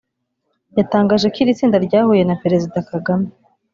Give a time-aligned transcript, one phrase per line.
[0.77, 3.27] yatangaje ko iri tsinda ryahuye na Perezida Kagame